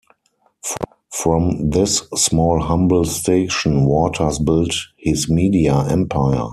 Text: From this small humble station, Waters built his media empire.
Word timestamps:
From 1.11 1.69
this 1.69 1.99
small 2.15 2.59
humble 2.63 3.05
station, 3.05 3.85
Waters 3.85 4.39
built 4.39 4.73
his 4.97 5.29
media 5.29 5.75
empire. 5.91 6.47